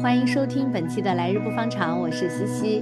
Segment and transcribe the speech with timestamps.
[0.00, 2.80] 欢迎收听本期的来日不方长，我是西西。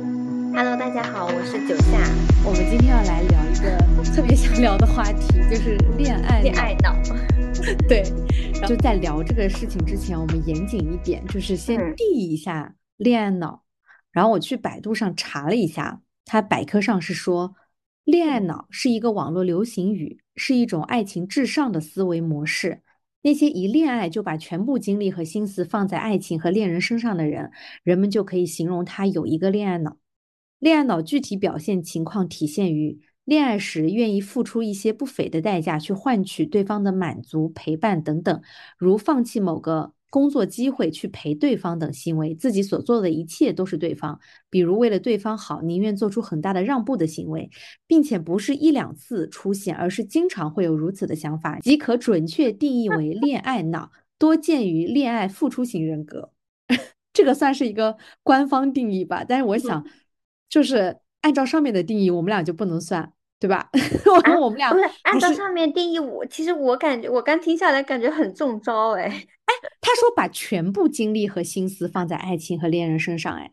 [0.54, 1.98] Hello，大家好，我是九夏。
[2.44, 3.78] 我们今天要来聊一个
[4.14, 6.94] 特别想聊的话题，就是恋爱恋爱脑。
[7.88, 8.02] 对，
[8.68, 13.62] 就在聊这个事情之前，我们严谨一点，就是先定一下恋爱脑。
[14.12, 17.54] 然后我去百度上查了一下，它百科上是说，
[18.04, 22.82] 恋爱脑是一个网络流行语，是一种爱情至上的思维模式。
[23.26, 27.50] 那些一恋爱就把全部精力和心思放在爱情和恋人身上的人，
[27.82, 29.96] 人们就可以形容他有一个恋爱脑。
[30.60, 38.40] 恋爱脑具体表现情况体现于恋爱时愿意付出一些不菲的代价去换取对方的满足、陪伴等等，
[38.78, 39.95] 如放弃某个。
[40.08, 44.18] 工作机会去陪对方等行为，自己所做的一切都是对方。
[44.48, 47.50] 比如为了对方好，宁愿做出很大的让步的行为，
[47.86, 56.30] 并且不是一两次出现，而是经常会有如此的想法，即可准确定义为 恋爱脑，多见于恋爱付出型人格。
[57.12, 59.84] 这个算是一个官方定义吧，但是我想，
[60.48, 63.12] 就是按照上面的定义，我们俩就不能算。
[63.38, 63.68] 对吧？
[64.06, 69.04] 我我们俩不是按照上面定义，我其实我感觉我刚听下来感觉很中招哎
[69.46, 73.52] 哎，他说把全部精力和心思放在爱情和恋人身上哎，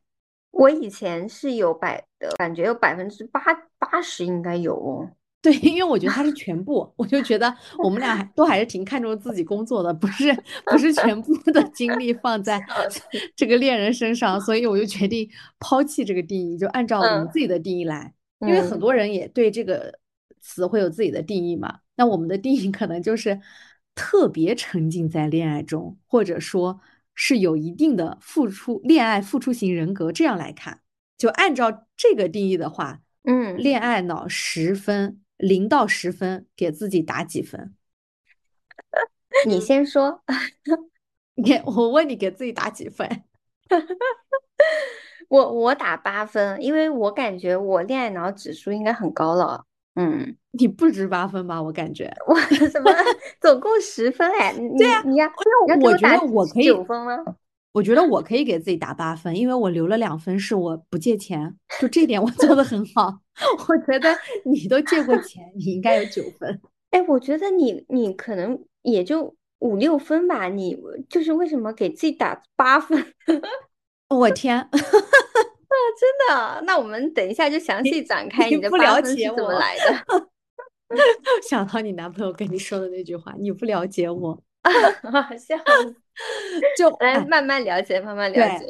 [0.51, 3.41] 我以前是有百的感觉有百分之八
[3.77, 5.09] 八十应该有哦。
[5.41, 10.33] 对，因为我觉得他是全部，我就觉得我们俩 都还是挺看重自己工作的，不是
[10.65, 12.63] 不是全部的精力放在
[13.35, 18.13] 这个恋人身上，所以我就决定抛弃这个定义，就按照我们自己的定义来。
[18.45, 19.99] 因为很多人也对这个
[20.39, 23.39] 词会有自己的定义嘛，那我们的定义可能就是
[23.95, 26.81] 特别沉浸在恋爱中，或者说
[27.15, 30.81] 是有一定的付出，恋爱付出型人格这样来看，
[31.17, 37.75] 就按照这个定义的话，嗯，恋爱脑十分，零到十分，给自己打几分？
[39.47, 40.23] 你先说，
[41.35, 43.23] 你我问你给自己打几分？
[45.33, 49.65] 我我打八分，因为我感觉我恋爱脑指数应该很高了。
[49.95, 51.59] 嗯，你不止八分吧？
[51.59, 52.35] 我感觉我
[52.67, 52.91] 什么
[53.41, 54.53] 总共十分哎？
[54.77, 55.27] 对呀，你要
[55.81, 57.17] 我觉得我可以九分吗？
[57.71, 63.17] 我觉得我可以给自己打八分，因为我留了两分是我不借钱，就这点我做的很好。
[63.67, 66.61] 我觉得你都借过钱，你应该有九分。
[66.91, 70.47] 哎，我觉得你你可能也就五六分吧。
[70.47, 70.77] 你
[71.09, 73.03] 就是为什么给自己打八分？
[74.17, 76.61] 我天， 啊，真的？
[76.65, 80.27] 那我们等一下就详细展开你的八分是怎么来的。
[81.49, 85.57] 想到你男朋友跟你说的那句话，你不了解我，好 笑。
[86.77, 88.67] 就来慢慢了解，慢慢了解。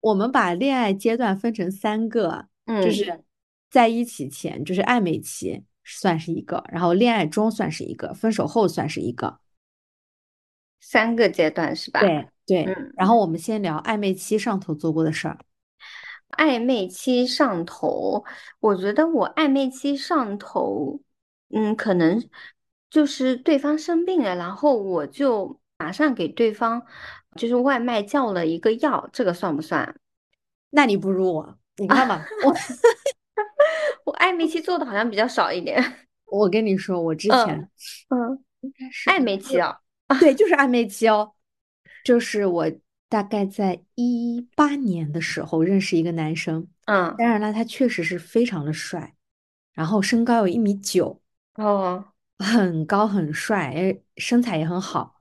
[0.00, 3.22] 我们把恋爱阶段分成三个，嗯，就是
[3.70, 9.38] 在一起前就是暧昧期算是一个，然后恋爱中算是一个，分手后算是一个，
[10.80, 12.00] 三个阶段是吧？
[12.00, 12.28] 对。
[12.46, 12.64] 对，
[12.96, 15.38] 然后我们先聊暧昧期上头做过的事儿。
[16.30, 18.24] 暧昧期上头，
[18.60, 21.00] 我觉得我暧昧期上头，
[21.50, 22.22] 嗯，可能
[22.90, 26.82] 就是对方生病了，然后我就马上给对方
[27.36, 29.98] 就是外卖叫了一个药，这个算不算？
[30.70, 32.54] 那你不如我，你看吧，我
[34.04, 35.82] 我暧昧期做的好像比较少一点。
[36.26, 37.70] 我跟你说，我之前
[38.10, 39.80] 嗯，应该是暧昧期啊，
[40.20, 41.32] 对，就是暧昧期哦。
[42.06, 42.70] 就是我
[43.08, 49.16] 大概在一八年的时候认识一个男生，嗯，当然了，他确实是非常的帅，
[49.74, 51.20] 然后身高有一米九，
[51.56, 52.04] 哦，
[52.38, 55.16] 很高很帅，哎，身材也很好，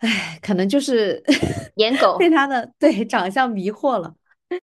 [0.00, 1.24] 哎，可能就是
[1.76, 4.14] 颜 狗被他的对长相迷惑了。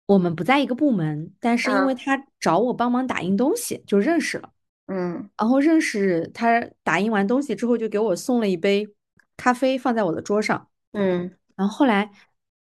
[0.07, 4.51] 我们不在一个部门，但是因为他找我帮忙打印东西，就认识了，
[4.87, 8.89] 嗯，然后认识他打印完东西之后，就给我送了一杯
[9.37, 10.69] 咖啡，放在我的桌上。
[10.97, 12.11] 嗯，然后后来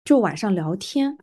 [0.05, 1.17] 就晚上聊天，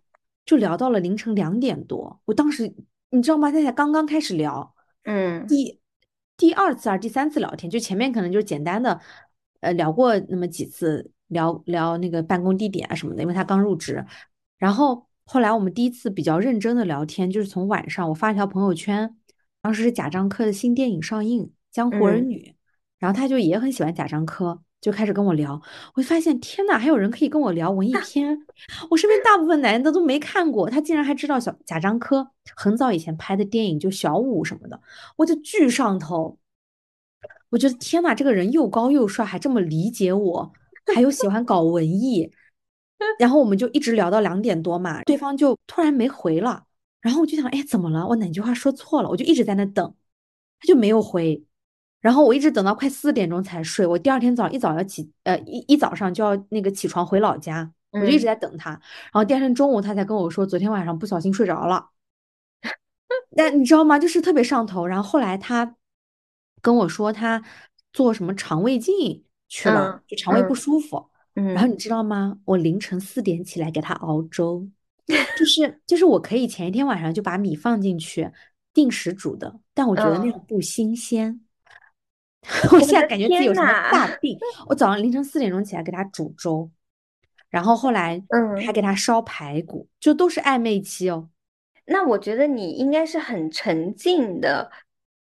[0.46, 2.22] 就聊到了凌晨两点多。
[2.24, 2.74] 我当时
[3.10, 3.52] 你知道吗？
[3.52, 4.74] 他才刚刚开始聊，
[5.04, 5.82] 嗯，第
[6.38, 9.02] 第二次还是第三次聊天，就前面可能就简单的
[9.60, 14.06] 呃聊过那么几次，聊聊那个办公地点啊什么的，因为他刚入职。
[14.58, 19.18] 然后后来我们第一次比较认真的聊天，就是从晚上我发一条朋友圈，
[19.62, 22.38] 当时是贾樟柯的新电影上映《江湖儿女》，
[23.00, 24.62] 然后他就也很喜欢贾樟柯。
[24.82, 25.62] 就开始跟我聊，
[25.94, 28.36] 我就发现天呐，还有人可以跟我聊文艺片。
[28.90, 34.82] 我身边大部分男的都没看过，他竟然还知道小贾樟柯很早以前拍的电影，就小五什么的，
[35.18, 36.38] 我就巨上头。
[37.50, 40.52] 我觉得天呐，这个人又高又帅，还这么理解我，
[40.96, 42.32] 还有喜欢搞文艺。
[43.20, 46.64] 然后我们就一直聊到两点多嘛，对方就突然没回了，
[47.02, 48.08] 然后我就想，哎，怎么了？
[48.08, 49.10] 我哪句话说错了？
[49.10, 49.94] 我就一直在那等，
[50.60, 51.44] 他就没有回。
[52.02, 53.86] 然后我一直等到快四点钟才睡。
[53.86, 58.72] 我第二天早一早要起，呃，一一早上就要那个起床回老家，我就一直在等他。
[58.72, 61.90] 然后第二天中午他才跟我说，昨天晚上不小心睡着了。
[63.38, 64.00] 但你知道吗？
[64.00, 64.86] 就是特别上头。
[64.86, 65.76] 然后后来他
[66.62, 67.42] 跟我说他
[67.94, 71.10] 做什么肠胃镜去了，就肠胃不舒服。
[71.34, 72.38] 然后你知道吗？
[72.46, 74.68] 我凌晨四点起来给他熬粥，
[75.38, 78.30] 就是就是我可以前一天晚上就把米放进去
[78.74, 81.40] 定时煮的，但我觉得那种不新鲜。
[82.74, 84.38] 我现在感觉自己有什么大病。
[84.68, 86.70] 我早上凌晨四点钟起来给他煮粥，
[87.50, 91.30] 然后后来嗯还给他烧排骨，就都是暧昧期哦。
[91.86, 94.72] 那我觉得你应该是很沉浸的，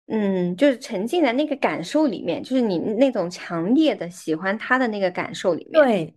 [0.07, 5.83] 嗯，就是沉浸在那个感受里面，就是你那种强烈的喜欢他的那个感受里面。
[5.83, 6.15] 对，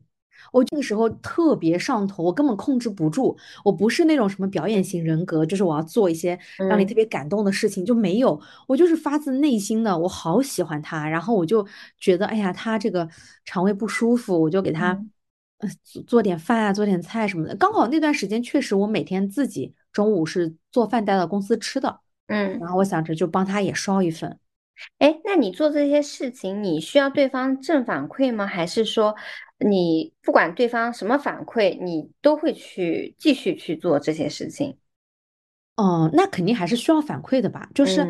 [0.52, 3.37] 我这个时候特别上头，我根本控制不住。
[3.64, 6.38] 我不是那种什么表演型人格，就是我要做一些
[6.69, 8.41] 让你特别感动的事情，就没有。
[8.67, 11.67] 我就是发自内心的，我好喜欢他，然后我就
[11.99, 13.08] 觉得，哎呀，他这个
[13.44, 14.99] 肠胃不舒服，我就给他，
[15.85, 17.55] 做做点饭啊，做点菜什么的。
[17.56, 19.75] 刚好那段时间确实，我每天自己。
[19.93, 21.99] 中午是做饭带到公司吃的，
[22.29, 24.38] 嗯，然后我想着就帮他也烧一份。
[24.99, 28.46] 哎，那你做这些事情，你需要对方正反馈吗？
[28.46, 29.17] 还是说
[29.60, 34.76] 你不管对方什么反馈，你都会去继续去做这些事情？
[35.76, 37.68] 哦，那肯定还是需要反馈的吧？
[37.74, 38.06] 就是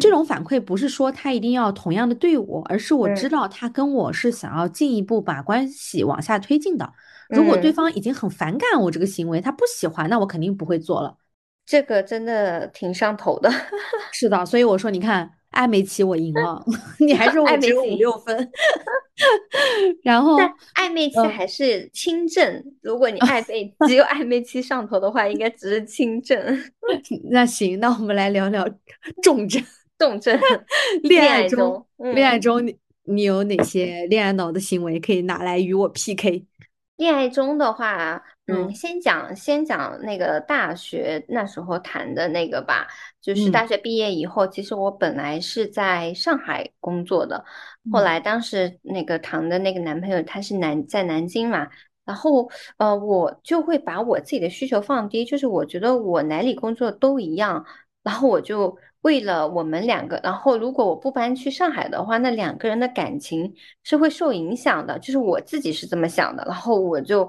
[0.00, 6.92] 这种反馈不是说他一定要同样的对我，而是我知道他跟我是想要进一步把关系往下推进的。
[7.28, 11.16] 如果对方已经很反感我这个行为，他不喜欢，那我肯定不会做了。
[11.66, 13.50] 这个真的挺上头的。
[14.12, 16.64] 是的，所以我说，你看暧昧期我赢了，
[17.00, 18.50] 你还是我只有五六分。
[20.02, 20.38] 然后
[20.74, 26.58] 暧昧期还是轻症，如果你 暧昧只有暧昧期上头的话，应该只是轻症。
[27.30, 28.66] 那行，那我们来聊聊
[29.22, 29.62] 重症。
[29.98, 30.36] 重症，
[31.04, 36.44] 恋爱中，恋爱中你你有哪些恋爱脑的行为可以拿来与我 PK？
[36.96, 42.86] 恋爱中的话，嗯，先讲先讲那个大学那时候谈的那个吧，
[43.20, 47.44] 就是大学毕业以后，其实我本来是在上海工作的，
[47.92, 51.68] 后来当时那个谈的那个男朋友他是南在南京嘛，
[52.04, 57.64] 然后呃，我就会把我自己的需求放低，就是我觉得我哪里工作都一样，
[58.02, 58.76] 然后我就。
[59.02, 63.52] 为了我们两个，然后如果我不搬去上海的话，那两个人的感情
[63.82, 64.96] 是会受影响的。
[65.00, 67.28] 就是我自己是这么想的，然后我就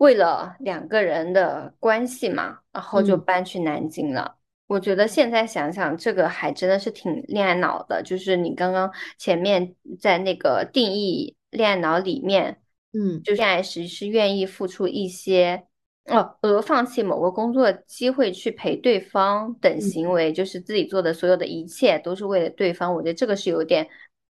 [0.00, 4.38] 为了两个人的关系嘛，然后就搬去南京了。
[4.66, 8.02] 我觉得现在想想，这个还真的是挺恋爱脑的。
[8.02, 12.62] 就是你刚刚前面在那个定义恋爱脑里面，
[12.94, 15.66] 嗯，就恋爱时是愿意付出一些。
[16.06, 22.94] 哦，而放弃某个工作机会去陪对方等行为，就是自己做的所有的一切都是为了对方。
[22.94, 23.86] 我觉得这个是有点，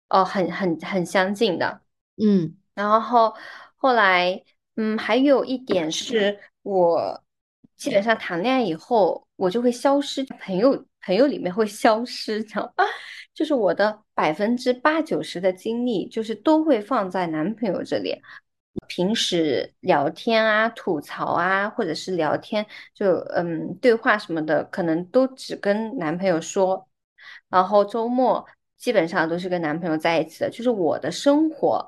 [0.10, 1.80] 哦，很很很相近的。
[2.18, 3.34] 嗯，然后
[3.78, 4.44] 后来，
[4.76, 7.24] 嗯，还有一点是我
[7.78, 12.84] 基本上谈恋爱以后，我就会消失，朋友朋友里面会消失，知道吧？
[13.34, 18.22] 就是我的百分之八九十的精力就是都会放在男朋友这里。
[18.88, 26.88] 平时聊天啊、吐槽啊，或者是聊天就嗯对话什么的，可能都只跟男朋友说。
[27.50, 28.46] 然后周末
[28.78, 31.88] 基本上都是跟男朋友在一起的，就是我的生活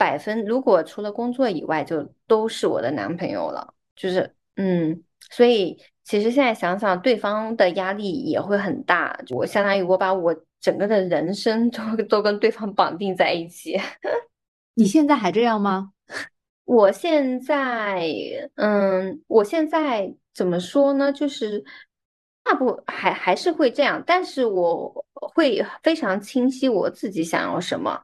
[0.00, 3.74] 百分如果除了工作以外，就都是我的男朋友了。
[3.94, 9.20] 就是嗯，所以其实现在想想，对方的压力也会很大。
[9.28, 13.78] 我相当于我把我整个的人生 都都跟对方绑定在一起。
[14.72, 15.92] 你现在还这样吗？
[16.64, 18.08] 我现在，
[18.54, 21.12] 嗯，我现在怎么说呢？
[21.12, 21.62] 就是
[22.42, 28.00] 大部还还是会这样，但是我会非常清晰我自己想要什么。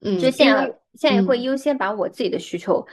[0.00, 2.84] 嗯，就现在现在会优先把我自己的需求，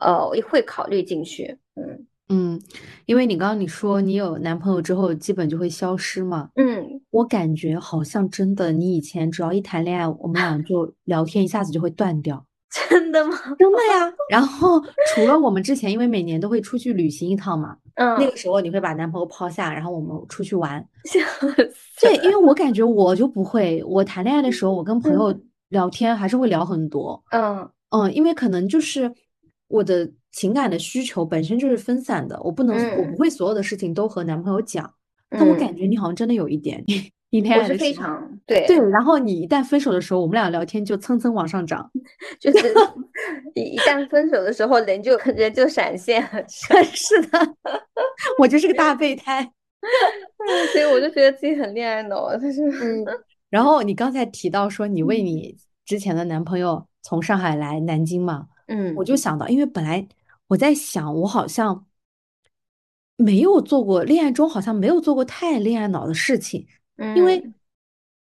[0.00, 1.58] 呃，会考虑进去。
[1.76, 2.06] 嗯。
[2.30, 2.58] 嗯，
[3.04, 6.48] 因为你刚刚你说你有男朋友之后，基本就会消失嘛。
[6.56, 12.42] 嗯，我感觉好像真的，你以前只要一谈恋爱，我们俩就 聊天一下子就会断掉。
[12.88, 13.36] 真的吗？
[13.58, 14.10] 真的呀。
[14.30, 14.82] 然后
[15.14, 20.82] 除了我们之前，因为每年都会出去旅行一趟嘛， 嗯，那个时候你会把男朋友抛下，然后我们出去玩。
[22.00, 27.22] 对，因为我感觉我就不会，我谈恋爱的时候，我跟朋友聊天还是会聊很多。
[27.30, 29.12] 嗯嗯，因为可能就是
[29.68, 30.10] 我的。
[30.34, 34.92] 情感的需求本身就是分散的，我不能，我不会所有的事情都和男朋友讲。
[35.30, 36.82] 但我感觉你好像真的有一点，
[37.30, 38.76] 一天我是非常对对。
[38.90, 41.88] 然后你一旦分手的时候，我们俩聊天就蹭蹭往上涨，
[42.40, 42.74] 就是
[43.54, 46.44] 一 一旦分手的时候，人就人就闪现了。
[46.48, 47.54] 是 的，
[48.40, 49.48] 我就是个大备胎，
[50.72, 53.06] 所以我就觉得自己很恋爱脑，就是嗯。
[53.54, 58.48] 然后你刚才提到说，你为你之前的男朋友从上海来南京嘛？
[58.66, 60.04] 嗯，我就想到，因为本来
[60.48, 61.86] 我在想，我好像
[63.14, 67.40] 没有做过恋爱中好像没有做过太恋爱脑的事情，嗯因为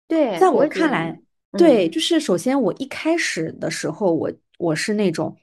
[0.06, 1.18] 对，在我看来，
[1.52, 5.34] 对，就是首先我一开始的时候，我我是那种。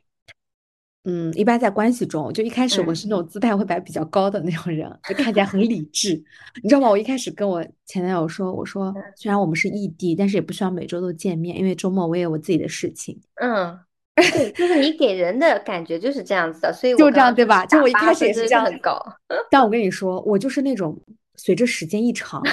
[1.03, 6.13] 嗯，一般在关系中，就一开始我是那种姿态会摆比较高的那种人，就看起来很理智，
[6.61, 6.87] 你知道吗？
[6.87, 13.19] 我一开始跟我前男友说，我说虽然我们是异地，但是也不需要每周都见面，因为周末我也有我自己的事情。
[13.41, 13.79] 嗯，
[14.15, 17.65] 对，就是你给人的感觉就是这样子的，所以就这样对吧？
[17.65, 19.01] 就我一开始也是这样很高。
[19.49, 20.95] 但我跟你说，我就是那种
[21.35, 22.43] 随着时间一长，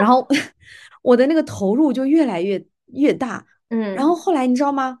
[0.00, 0.26] 然后
[1.02, 3.46] 我的那个投入就越来越越大。
[3.68, 4.98] 嗯，然后后来你知道吗？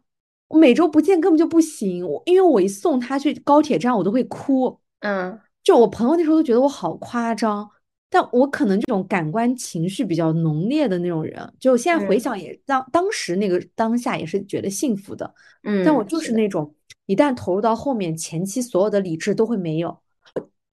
[0.52, 4.78] 我每周不见根本就不行，我因为我一送他去高铁站，我都会哭。
[5.00, 7.66] 嗯，就我朋友那时候都觉得我好夸张，
[8.10, 15.34] 但我可能这种感官情绪比较浓烈的那种人，就现在回想也当当时那个当下也是觉得幸福的。
[15.64, 16.74] 嗯，但我就是那种
[17.06, 19.98] 一旦投入到后面，前期所有的理智都会没有。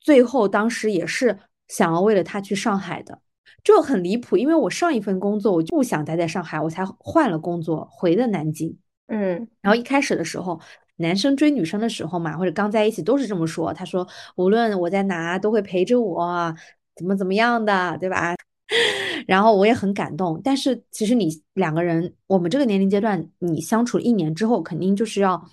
[0.02, 3.22] 最后当时也是想要为了他去上海的，
[3.64, 8.78] 就很离谱，因为我上一份工作我就不想待在上海，我才换了工作回的南京。
[9.10, 10.60] 嗯，然后一开始的时候，
[10.98, 13.74] 男生追女生的时候嘛，或者刚在一起都是这么说。
[13.74, 16.56] 他说，无论我在哪，都会陪着我，
[16.96, 18.36] 怎么怎么样的，对吧？
[19.26, 20.40] 然后我也很感动。
[20.44, 25.44] 但是其实你两个人，我们这个年龄阶段，你相处一年之后，肯定就是要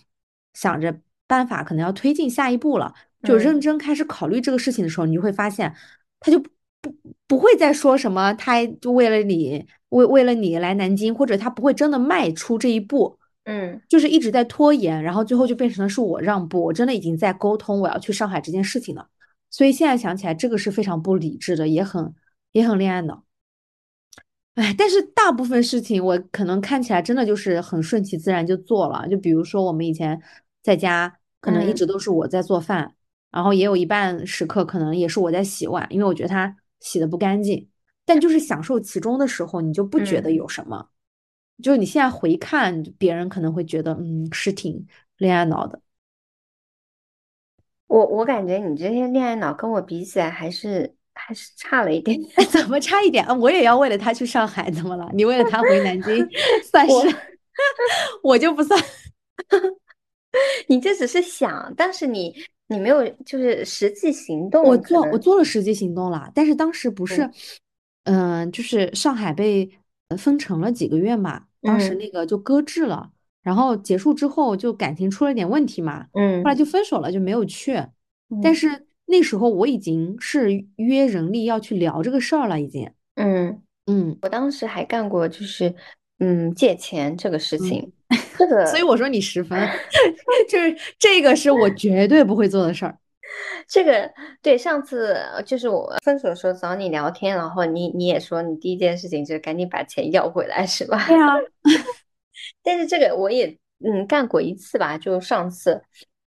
[0.52, 0.94] 想着
[1.26, 2.94] 办法，可能要推进下一步了。
[3.22, 5.74] 就认真开始考虑这个事情的时候，你就会发现，
[6.20, 6.94] 他就不
[7.26, 13.18] 不会再说什么，他就为了你，为为了你来南京，或者他不会真的迈出这一步。
[13.46, 16.60] 嗯，就是一直在拖延，然后最后就变成了是我让步。
[16.64, 19.08] 我真的已经在沟通我要去上海这件事情了，
[19.50, 22.12] 所以现在想起来，这个是非常不理智的，也很
[22.50, 23.22] 也很恋爱脑。
[24.56, 29.06] 哎，但是大部分事情我可能看起来真的就是很顺其自然就做了。
[29.08, 30.20] 就比如说我们以前
[30.60, 32.96] 在家，可能一直都是我在做饭，
[33.30, 37.68] 然后也有一半时刻可能也是我在洗碗，因为我觉得它洗的不干净。
[38.04, 40.88] 但就是享受其中的时候，你就不觉得有什么。
[41.62, 44.86] 就是你现在回看，别人可能会觉得，嗯，是挺
[45.16, 45.80] 恋爱脑的。
[47.86, 52.20] 我我感觉你这些恋爱脑跟我比起来，还是还是差了一点。
[52.50, 53.32] 怎么差一点啊？
[53.32, 55.08] 我也要为了他去上海，怎么了？
[55.14, 56.28] 你为了他回南京，
[56.70, 57.16] 算 是
[58.22, 58.78] 我就不算。
[60.66, 62.34] 你这只是想，但是你
[62.66, 64.62] 你没有就是实际行动。
[64.62, 67.30] 我做我做了实际行动了，但是当时不是，
[68.04, 69.70] 嗯，就是上海被。
[70.16, 73.10] 封城了几个月嘛，当时那个就搁置了，
[73.42, 77.82] 然后结束之后就感情出了点问题嘛，嗯，后来就分手了，就没有去。
[78.42, 82.90] 但是那时候我已经是约人力要去聊这个事儿了，已经。
[83.14, 85.74] 嗯嗯，我当时还干过就是
[86.18, 87.92] 嗯借钱这个事情，
[88.36, 89.58] 这个， 所以我说你十分，
[90.50, 92.98] 就是这个是我绝对不会做的事儿。
[93.68, 94.10] 这个
[94.42, 101.06] 对，上次就是我分手的时候找你聊天，然后你你也说你第一件事情就是赶紧把钱要回来，是吧？
[101.06, 101.34] 对啊。
[102.62, 105.82] 但是这个我也嗯干过一次吧，就上次。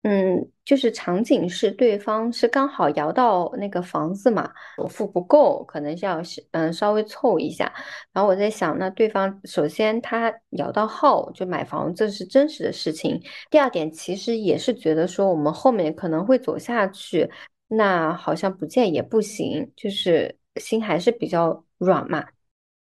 [0.03, 6.19] 嗯，就是场景是对方是刚好摇到那个房子嘛，首付不够，可能是要
[6.51, 7.71] 嗯稍微凑一下。
[8.11, 13.21] 然后我在想，那对方首先他摇到号就买房，这是真实的事情。
[13.51, 17.29] 第二点，其实也是觉得说我们后面可能会走下去，
[17.67, 22.25] 那好像不借也不行，就是心还是比较软嘛。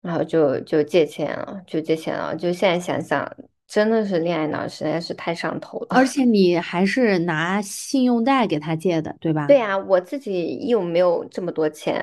[0.03, 2.37] 然后就就借钱了，就借钱了。
[2.37, 3.29] 就现在想想。
[3.73, 5.87] 真的是恋爱脑，实在是太上头了。
[5.89, 9.47] 而且你还是拿信用贷给他借的，对吧？
[9.47, 11.99] 对呀，我自己又没有这么多钱。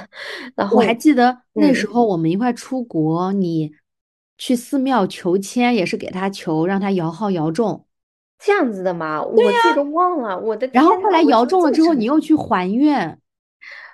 [0.54, 3.72] 然后我还记得那时候我们一块出国，你
[4.36, 7.86] 去寺庙求签也是给他求，让他摇号摇中。
[8.38, 9.22] 这样子的吗？
[9.22, 10.38] 我自己都忘了。
[10.38, 13.18] 我的然后后来摇中了之后，你又去还愿。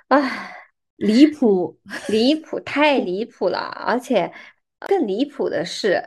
[0.09, 0.57] 唉，
[0.97, 3.59] 离谱，离谱，太离谱了！
[3.87, 4.33] 而且
[4.81, 6.03] 更离谱的是。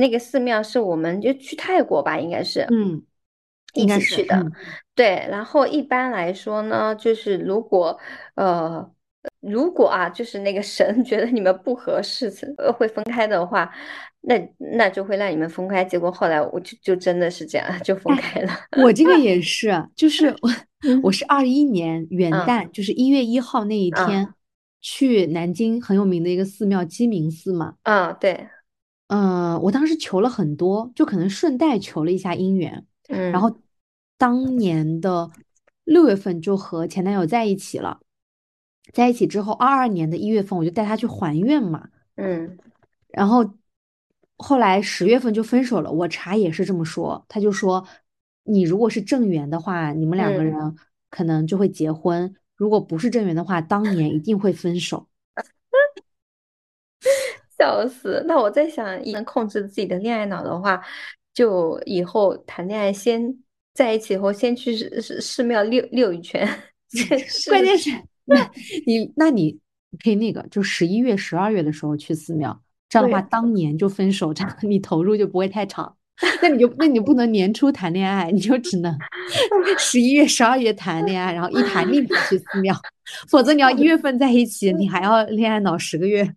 [0.00, 3.02] 那个寺庙是我们就去泰国吧，应该是，嗯，
[3.74, 4.42] 一起去的，
[4.94, 5.26] 对。
[5.30, 7.98] 然后一般来说呢，就是如果
[8.34, 8.90] 呃，
[9.40, 13.70] 如果啊，就是那个神 觉得你们不合适，呃，会分开的话，
[14.22, 14.34] 那
[14.76, 15.84] 那就会让你们分开。
[15.84, 18.50] 结果后来我就就真的是这样，就分开了。
[18.82, 20.50] 我这个也是， 就是我
[21.02, 24.26] 我是二一年元旦，就是一月一号那一天
[24.80, 27.74] 去南京很有名的一个寺庙鸡鸣寺嘛。
[27.82, 28.48] 嗯，对。
[29.12, 32.86] 嗯，我当时求了很多，就可能顺带求了一下姻缘。
[33.08, 33.52] 嗯，然后
[34.16, 35.28] 当年的
[35.82, 37.98] 六月份就和前男友在一起了，
[38.92, 41.88] 在一起之后，二二年的一月份我就带他去还愿嘛。
[42.14, 42.56] 嗯，
[43.08, 43.44] 然后
[44.36, 45.90] 后来十月份就分手了。
[45.90, 47.84] 我查也是这么说，他就说
[48.44, 50.76] 你如果是正缘的话，你们两个嗯人
[51.10, 55.08] 可能就会结婚；如果不是正缘的话，当年一定会分手。
[57.60, 58.24] 笑死！
[58.26, 60.82] 那我在想，能控制自己的恋爱脑的话，
[61.34, 63.36] 就以后谈恋爱先
[63.74, 66.48] 在一起以后，先去寺寺寺庙溜溜一圈，
[67.50, 67.90] 关键是，
[68.24, 68.50] 那
[68.86, 69.58] 你那你
[70.02, 75.94] 可以那个，就十一月、十二月的时候去寺庙，这样的话，对当年就分手，这样你投入就不会太长。
[76.42, 78.94] 那你就那你不能年初谈恋爱，你就只能
[79.78, 82.74] 十一月、十二月谈恋爱，然后一谈立马去寺庙，
[83.30, 86.30] 否则你要一月份在一起，你还要恋爱脑十个月。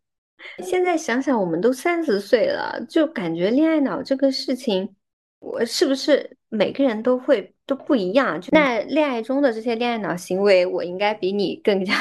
[0.63, 4.95] 现在想想，我们都三十岁了，就感觉恋爱脑这个事情，
[5.39, 8.39] 我是不是每个人都会都不一样？
[8.39, 11.93] 就那恋爱中的这些恋爱脑行为，我应该比你更加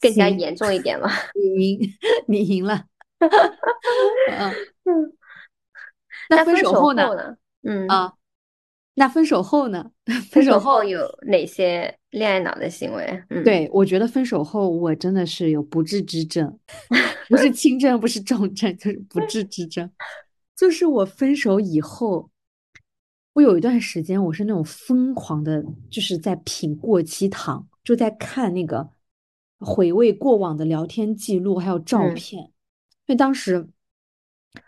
[0.00, 1.10] 更加严重一点吗？
[1.34, 1.80] 你赢，
[2.26, 2.84] 你赢了。
[3.18, 4.52] 嗯，
[4.84, 5.12] 嗯，
[6.28, 7.36] 那分手手后呢？
[7.62, 8.12] 嗯，啊，
[8.94, 9.90] 那分手后呢？
[10.04, 13.22] 分分手后，有哪些恋爱脑的行为？
[13.28, 16.58] 嗯，对，我觉得分手后我真的是有不治之症，
[17.28, 19.90] 不是轻症，不是重症，就是不治之症。
[20.56, 22.30] 就是我分手以后，
[23.34, 28.88] 我有一段时间我是那种疯狂的，就是在品过期糖，就在看那个
[29.58, 32.42] 回味过往的聊天记录还有照嗯片。
[32.42, 33.68] 因为当时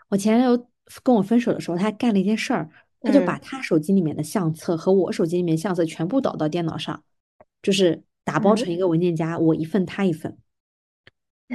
[0.09, 0.67] 我前男友
[1.01, 2.69] 跟我分手的时候，他干了一件事儿，
[3.01, 7.03] 他就把嗯他手机里面的相册和我手机里面相册全部导到电脑上，
[7.61, 10.37] 就是打包嗯，成一个文件夹，我一份他一份。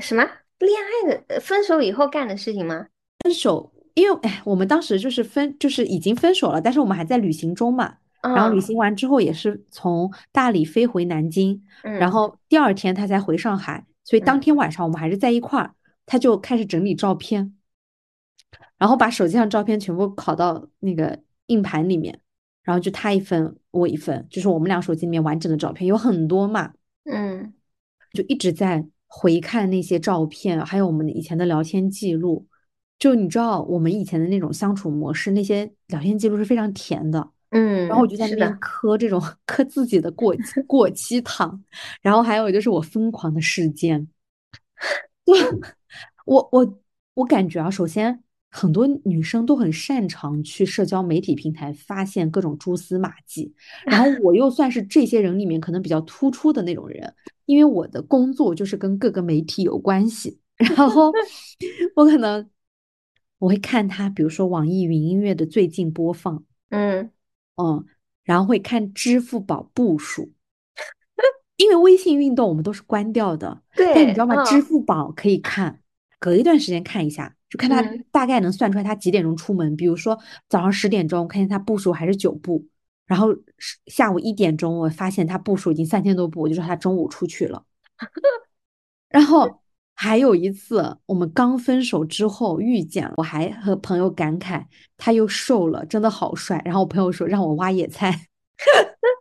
[0.01, 0.25] 什么
[0.59, 2.87] 恋爱的呃分手以后干的事情吗？
[3.21, 7.97] 分手因为哎，我们当时就是分，就是已经分手了，但是我们还在旅行中嘛。
[8.23, 15.75] 然后旅嗯行完之后也是从大理飞回南京，然嗯后第二天他才回上海，所以当嗯天晚上我们还是在一块儿。
[16.07, 17.57] 他就开始整理照片，
[18.77, 22.21] 然后把手机上照片全部拷到那个硬盘里面，
[22.65, 26.73] 然后就他一份我一份，就是我们俩手机里面完整的照片有很多嘛。
[27.05, 27.53] 嗯
[28.13, 32.47] 就一直在回看那些照片，还有我们以前的聊天记录。
[32.99, 37.31] 就你知道，我们以前的那种相处模式，那些聊天记录是非常甜的。
[37.51, 41.63] 嗯然后我嗯，就在那边磕这种磕自己的过期过期糖，
[42.01, 44.09] 然后还有就是我疯狂的事件。
[46.25, 46.81] 我我
[47.15, 48.23] 我感觉啊，首先
[48.57, 53.53] 很多女生都很擅长去社交媒体平台发现各种蛛丝马迹，
[53.85, 57.13] 然后我又算是这些人里面可能比较突出的那种人，
[57.47, 61.13] 因为我的工作就是跟各个媒体有关系，然后
[61.97, 62.49] 我可能
[63.39, 67.11] 我会看他，比如说网易云音乐的最近播放，嗯
[67.57, 67.85] 嗯，
[68.23, 70.31] 然后会看支付宝步数。
[71.57, 74.45] 因为微信运动我们都是关掉的，对但你知，道吗？
[74.45, 75.81] 支嗯付宝可以看，
[76.19, 79.77] 隔一段时间看一下，就看他嗯大概能算出来他几点钟出门。
[79.77, 82.67] 比如说早上十点钟，看见他步数还是九步，
[83.07, 83.29] 然后
[83.87, 87.63] 下午一点钟，我发现他步数已经三千多步，我就知道他中午出去了。
[89.09, 89.61] 然后
[89.95, 94.65] 还有一次，我们刚分手之后遇见了，我还和朋友感慨
[94.97, 96.61] 他又瘦了，真的好帅。
[96.65, 98.27] 然后我朋友说让我挖野菜，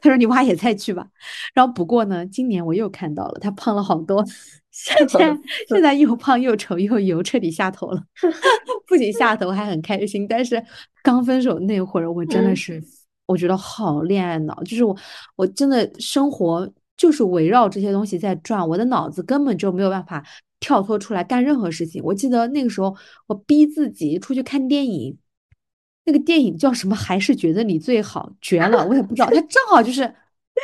[0.00, 1.06] 他说你挖野菜去吧。
[1.54, 4.24] 然后不过呢，今年我又看到了他胖了好多，
[4.70, 8.02] 现在现在又胖又丑又油，彻底下头了。
[8.86, 10.62] 不仅下头还很开心，但是
[11.02, 12.82] 刚分手那会儿，我真的嗯是
[13.26, 14.96] 我觉得好恋爱脑，就是我
[15.36, 20.22] 我真的生活就是围绕这些东西在转，我的脑子根本就没有办法
[20.60, 22.02] 跳脱出来干任何事情。
[22.04, 22.94] 我记得那个时候，
[23.26, 25.16] 我逼自己出去看电影。
[26.04, 26.94] 那个电影叫什么？
[26.94, 28.86] 还是觉得你最好，绝了！
[28.86, 30.02] 我也不知道，它正好就是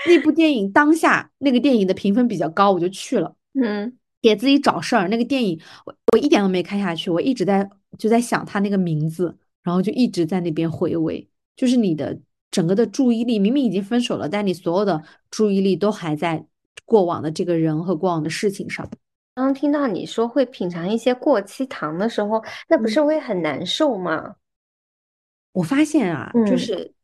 [0.07, 5.09] 那部电影当下那个电影的评分比较高，我就去了， 嗯给自己找事儿。
[5.09, 11.27] 那个电影我我一点都没看下去，我一直在就在想他那个名字，然后就一直在那边回味。
[11.57, 12.19] 就是你的
[12.51, 16.45] 整个的注意力明明已经分手了，但你所有的注意力都还在
[16.85, 18.87] 过往的这个人和过往的事情上。
[19.35, 24.35] 刚刚听到你说会品尝一些过期糖的时候，那不是嗯会很难受吗？
[25.53, 26.59] 我发现啊，就嗯。
[26.59, 26.95] 是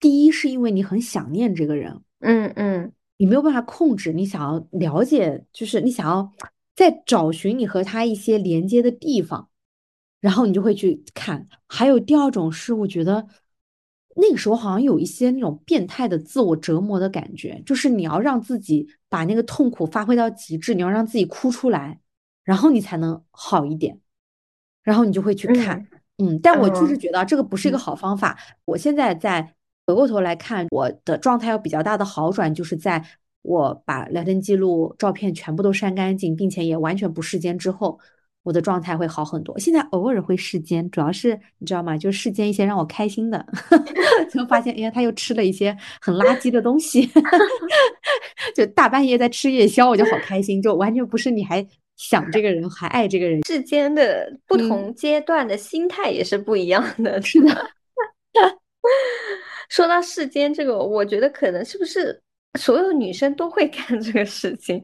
[0.00, 2.92] 第一是因为你很想念这个人，嗯嗯。
[3.16, 6.32] 你没有办法控制，你想要了解，就是你想要
[6.76, 9.48] 再找寻你和他一些连接的地方，
[10.20, 11.48] 然后你就会去看。
[11.66, 13.26] 还有第二种是，我觉得
[14.14, 21.98] 那个时候好像有一些那种变态的自我折磨的感觉，就是你要让自己把那个痛苦发挥到极致，你要让自己哭出来，
[22.44, 23.98] 然后你才能好一点，
[24.84, 25.80] 然后你就会去看。
[25.90, 28.36] 嗯嗯，但我就是嗯觉得这个不是一个嗯好方法。
[28.64, 29.54] 我现在在
[29.86, 33.04] 回过头来看，我的状态有比较大的好转，就是在
[33.42, 37.98] 我把聊天记录、照片全部都删干净，并且也完全不视奸之后，
[38.42, 39.58] 我的状态会好很多。
[39.58, 41.96] 现在偶尔会视奸，主要是你知道吗？
[41.96, 43.46] 就视奸一些让我开心的，
[44.34, 47.08] 就发现哎呀，他又吃了一些很垃圾的东西，
[48.54, 51.64] 就大半夜在吃夜宵，我就好开心，就完全不是你还
[51.98, 53.44] 想这个人，还爱这个人。
[53.44, 57.72] 世间的不同阶段的心态也是不一样的， 是的。
[59.68, 62.22] 说到世间这个，我觉得可能是不是
[62.58, 64.82] 所有女生都会干这个事情？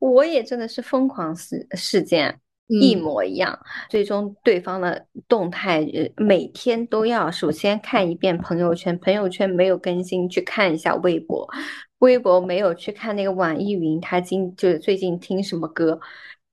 [0.00, 3.56] 我也真的是疯狂事事件一模一样。
[3.88, 11.48] 最终对方的动态，每天都要首先看一遍朋友圈，朋友圈没有更新，去看一下微博，
[11.98, 16.00] 微博没有去看那个网易云，他今就是最近听什么歌。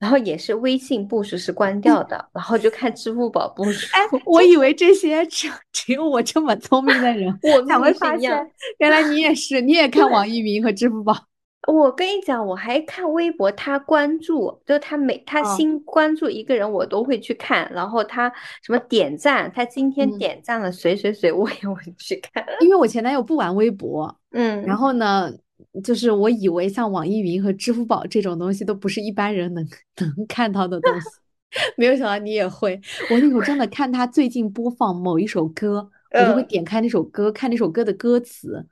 [0.01, 3.87] 然后也是微信步数是关掉的，然后就看支付宝步数。
[3.95, 11.15] 哎，我以为这些只只有我这么聪明的人， 我才会发现，原来你也是，你也看网易云和支付宝。
[11.71, 17.71] 我跟你讲，我还看微博，他关注，就他每他新关注一个人，我都会去看。
[17.71, 18.27] 然后他
[18.63, 22.43] 什么点赞，他今天点赞了谁谁谁，我也会去看。
[22.61, 25.31] 因为我前男友不玩微博，嗯，然后呢？
[25.83, 29.65] 就是我以为像网易云和支付宝这种东西都不是一般人能
[29.99, 31.07] 能看到的东西，
[31.77, 32.79] 没有想到你也会。
[33.09, 38.65] 我那会儿真的看他最近播放某一首歌，我就会点开那首歌，看那首歌的歌词。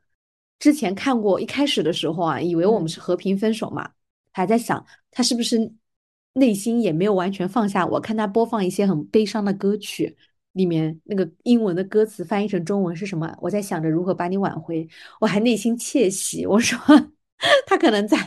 [0.59, 3.89] 之前看过，一开始的时候啊，以为我们是和平分手嘛，
[4.31, 5.71] 还在想他是不是
[6.33, 7.99] 内心也没有完全放下我。
[7.99, 10.17] 看他播放一些很悲伤的歌曲。
[10.53, 13.33] 里面那个英文的歌词翻译成中文是什么？
[13.39, 14.87] 我在想着如何把你挽回，
[15.19, 16.45] 我还内心窃喜。
[16.45, 16.77] 我说
[17.65, 18.17] 他可能在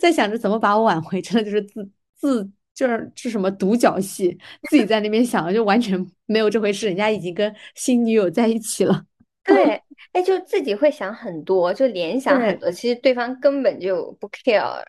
[0.00, 4.38] 在想着怎么把我挽回，真的就是自自就是是什么独角戏，
[4.70, 6.86] 自己在那边想，就完全没有这回事。
[6.86, 9.04] 人家已经跟新女友在一起了。
[9.44, 9.80] 对，
[10.12, 14.82] 哎，就自己会想很多，就联想很多，其实对方根本就不 care。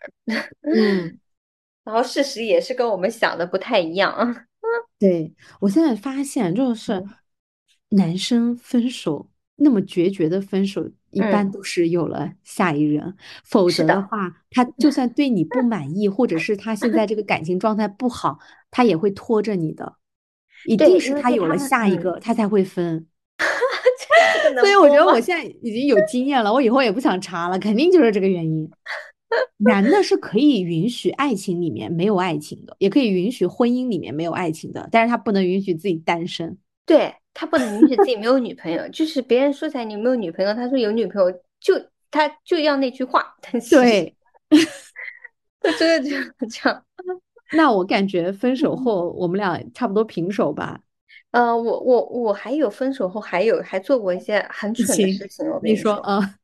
[0.62, 1.18] 嗯，
[1.84, 4.46] 然后事实也是跟我们想的不太一样。
[4.98, 7.04] 对我现在发现，就是
[7.90, 18.38] 男生分手那么决绝的分手，一般都是有了下一任，否则的话，他就算对你不满意，或者是他现在这个感情状态不好，
[18.70, 19.96] 他也会拖着你的，
[20.66, 23.06] 一定是他有了下一个，他才会分。
[24.60, 28.68] 所以我觉得我现在已经有经验了，我以后也不想查了，肯定就是这个原因。
[29.58, 36.56] 男的是可以允许爱情里面没有爱情的，也可以允许婚姻里面没有爱情的，但是他不能允许自己单身。
[36.86, 41.74] 对他不能允许自己没有女朋友，就是别人说起来你有没有女朋友，他说有女朋友，就
[42.10, 43.36] 他就要那句话。
[43.68, 44.14] 对，
[45.60, 46.16] 他真的就
[46.48, 46.84] 这样。
[47.52, 50.80] 那我感觉分手后我们俩差不多平手吧。
[51.32, 56.37] 呃，我我我还有分手后还有还做过一些很蠢的事情，我跟你说啊。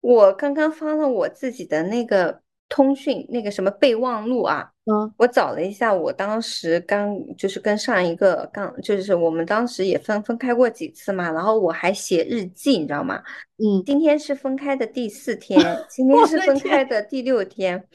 [0.00, 13.22] 我刚刚发了我自己的那个通讯，那个什么备忘录啊，嗯，我找了一下，我当时刚就是跟上一个刚，就是我们当时也分分开过几次嘛，然后我还写日记，你知道吗？
[13.56, 15.58] 嗯，今天是分开的第四天，
[15.88, 17.88] 今天是分开的第六天，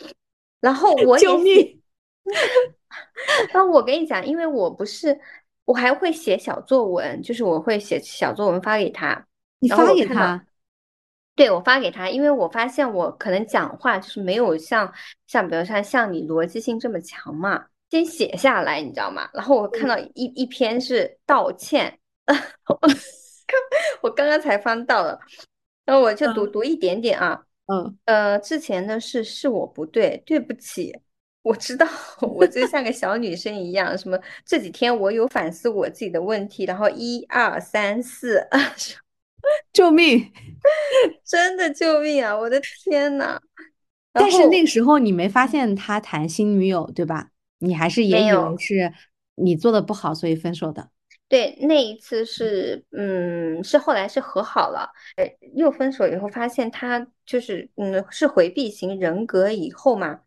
[0.59, 1.79] 然后 我救命！
[3.53, 5.19] 那我跟你讲，因为我不是，
[5.65, 9.25] 我还会写小作文，就是我会写小作文发给他，
[9.59, 10.45] 你发给他。
[11.35, 14.93] 对我发给他，因为我发现我可能讲话就是没有像
[15.25, 19.27] 像比如像像你逻辑性这么强嘛，先写下来，你知道吗？
[19.33, 21.97] 然后我看到一一篇是道歉，
[24.01, 25.19] 我刚刚才翻到了，
[25.85, 30.95] 然后我就读读一点点啊，嗯呃，之前的事是我不对，对不起，
[31.41, 31.87] 我知道
[32.21, 38.47] 我就像个小女生一样，什么这几天我有反思我自己的问题，然后一二三四。
[39.73, 40.31] 救命！
[41.25, 42.37] 真的救命啊！
[42.37, 43.39] 我的天呐。
[44.11, 47.29] 但是那个时候你没发现他谈新女友对吧？
[47.59, 48.93] 你还是也以为是
[49.35, 50.89] 你做的不好，所以分手的。
[51.27, 54.91] 对，那一次是，嗯，是后来是和好了，
[55.55, 60.19] 又分手以后发现他就是，嗯，是回避型人格以后嘛，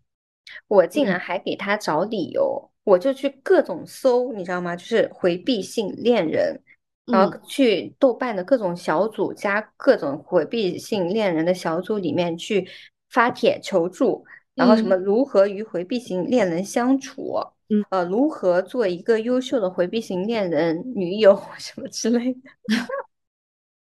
[0.66, 4.74] 我竟然还给他找理由，我就去各种搜，你知道吗？
[4.74, 6.60] 就是回避性恋人。
[7.06, 12.68] 然后去豆瓣的各种小组加各种回避性恋人的小组里面去
[13.10, 17.36] 发帖求助，然后什么如何与回避型恋人相处，
[17.68, 22.40] 嗯，呃，如何做一个优秀的回避型恋人女友 什么之类的。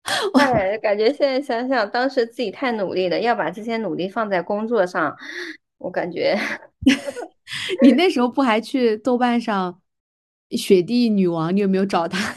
[0.39, 5.17] 哎，感觉现在想想，当时自己太努力了，要把这些努力放在工作上，
[5.79, 6.39] 我感觉。
[7.83, 9.81] 你那时候不还去豆瓣上
[10.51, 11.55] 雪地女王？
[11.57, 12.35] 你有没有找她？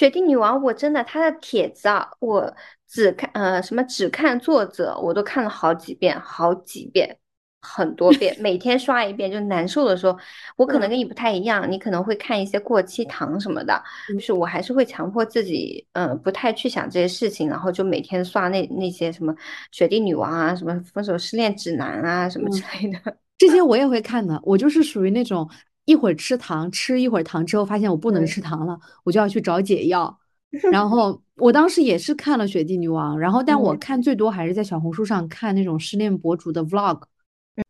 [0.00, 2.54] 雪地女王，我真的她的帖子啊，我
[2.88, 7.18] 只看呃什么只看作者，我都看了好几遍，好几遍。
[7.60, 9.30] 很多遍， 每天刷一遍。
[9.30, 10.18] 就难受的时候，
[10.56, 13.78] 我可能跟你不太一样，你可能会看一些过期糖什么的，
[14.14, 19.34] 就是我还是会强迫自己，嗯，不太去想这些事情，然后就每天刷那那些什么
[19.70, 24.40] 雪地女王啊，什么分手失恋指南啊，什么之类的，这些我也会看的。
[24.44, 25.46] 我就是属于那种
[25.90, 30.18] 一会儿吃糖，吃一会儿糖之后发现我不能吃糖了，我就要去找解药。
[30.72, 37.02] 然后我当时也是看了雪地女王，然后但我看最多还是在小红书上看那种失恋博主的 vlog。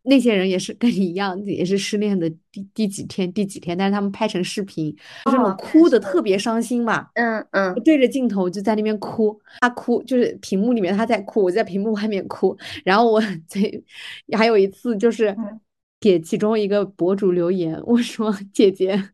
[0.02, 7.09] 那些人也是跟你一样，也是失恋的第第几天第几天，但是他们拍成视频，就是那种哭的特别伤心嘛。
[7.14, 12.56] 嗯嗯，对着镜头就在那边哭，他哭就是屏幕里面他在哭，我在屏幕外面哭。
[12.85, 13.83] 然后我 最
[14.38, 15.37] 还有一次就是
[16.01, 19.11] 给其中一个博主留言，我说姐姐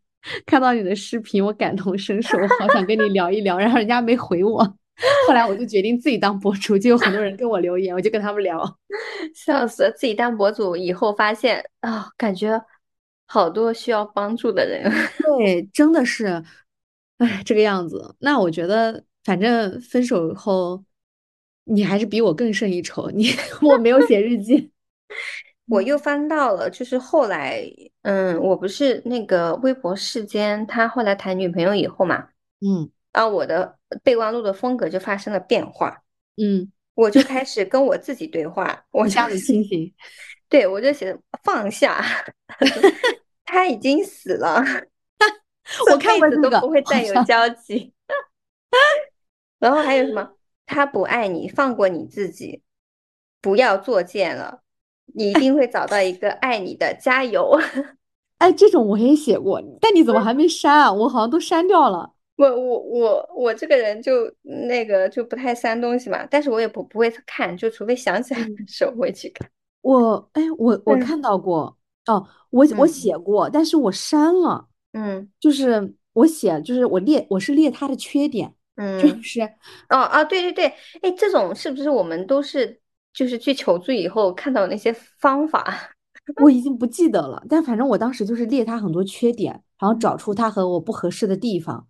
[0.47, 3.59] 看到你的视频，我感同身受，我好想跟你 聊一聊。
[3.59, 4.63] 然后人家没回我。
[5.29, 8.79] 后来我就决定自己当博主，就有很多人跟我留言，我就跟他们聊，
[9.35, 9.91] 笑死了。
[9.91, 12.59] 自己当博主以后发现啊，感觉
[13.27, 14.91] 好多需要帮助的人。
[15.39, 16.43] 对，真的是，
[17.19, 18.15] 哎，这个样子。
[18.21, 20.83] 那我觉得，反正分手后，
[21.65, 23.11] 你还是比我更胜一筹。
[23.11, 23.29] 你
[23.61, 24.71] 我没有写日记，
[25.69, 27.63] 我又翻到了，就是后来，
[28.03, 32.29] 嗯，我不是那个微博世间，他后来谈女朋友以后嘛，
[32.61, 32.91] 嗯。
[33.13, 36.03] 然后我的备忘录的风格就发生了变化，
[36.37, 39.91] 嗯，我就开始跟我自己对话，我这样子清醒，
[40.51, 42.05] 对我就写放下，
[43.47, 44.63] 他已经死了，
[45.91, 47.95] 我看过这个，都不会再有交集。
[49.59, 50.33] 然后还有什么？
[50.67, 52.63] 他不爱你，放过你自己，
[53.41, 54.61] 不要作贱了，
[55.15, 57.59] 你一定会找到一个爱你的，加油！
[58.39, 60.93] 哎，这种我也写过，但你怎么还没删啊？
[60.93, 62.13] 我好像都删掉了。
[62.37, 64.31] 我我我我这个人就
[64.67, 69.49] 那个就不太删东西嘛，但是我也不不会看，就除非想起来的时候会去看。
[69.81, 74.69] 我哎，我我看到过哦，我我写过，但是我删了。
[74.93, 78.53] 嗯，就是我写，就是我列，我是列他的缺点。
[78.77, 79.41] 嗯，就是
[79.89, 80.67] 哦哦，对对对，
[81.01, 82.79] 哎，这种是不是我们都是
[83.17, 85.65] 就是去求助以后看到那些方法？
[86.43, 91.87] 我已经不记得了，但反正我当时就是列他很多缺点，然后找出他和我不合适的地方。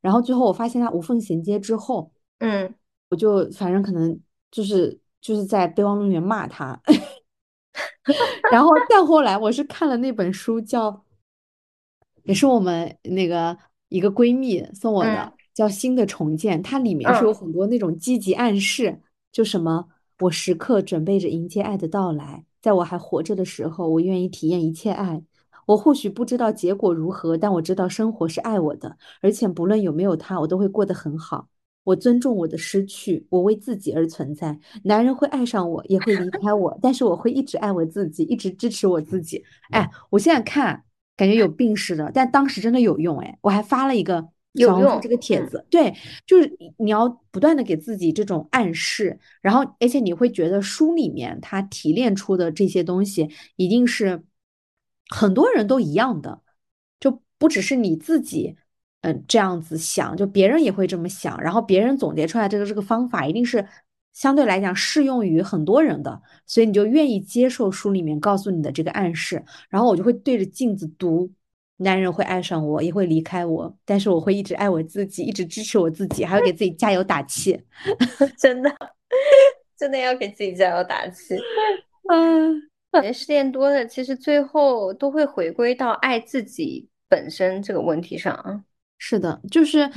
[0.00, 2.72] 然后最后我发现他无缝衔接之后，嗯，
[3.10, 6.80] 我就反正可能就是就是在备忘录里面骂他，
[8.52, 11.04] 然后再后来我是看了那本书，叫
[12.22, 13.56] 也是我们那个
[13.88, 19.00] 一个闺蜜送我的，叫《新的重建》，它里面是有很多那种积极暗示，
[19.32, 19.88] 就什么
[20.20, 25.22] 我时刻准备着迎接爱的到来，在我还活着的时候，我愿意体验一切爱。
[25.66, 31.46] 我或许不知道结果如何，但我知道生活是爱我的，而且不论有没有他，我都会过得很好。
[31.84, 34.58] 我尊重我的失去，我为自己而存在。
[34.82, 39.42] 男人会爱上我，也会离开我，但是我会一直爱我自己，一直支持我自己。
[39.70, 40.82] 哎，我现在看
[41.16, 43.18] 感觉有病似的，但当时真的有用。
[43.20, 45.94] 哎，我还发了一个小红书这个帖子，对，
[46.26, 54.24] 就是你要不断的给自己这种暗示，然后而且你会觉得书里面它提炼出的这些东西一定是。
[55.10, 56.42] 很多人都一样的，
[57.00, 58.56] 就不只是你自己，
[59.00, 61.40] 嗯，这样子想，就别人也会这么想。
[61.40, 63.66] 然后别人总结出来这个这个方法，一定是
[64.12, 69.42] 相对来讲适用于很多人的，所以你就愿意接受书里面告诉你的这个暗示。
[69.70, 71.32] 然后我就会对着镜子读：
[71.78, 77.58] 男人会爱上我，也会离开我，但是我会一直爱我自己，一直支持我自己，还要给自己加油打气。
[78.38, 78.70] 真的，
[79.76, 81.34] 真的要给自己加油打气。
[82.12, 82.62] 嗯。
[83.02, 88.64] 人失恋多了，其实最后都会回归到爱自己本身这个问题上啊。
[88.96, 89.88] 是的，就是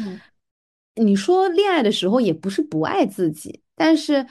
[0.96, 4.28] 你说恋爱的时候也不是不爱自己，但是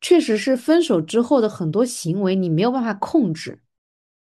[0.00, 3.60] 确实是分手之后的很多行为你没有办法控制，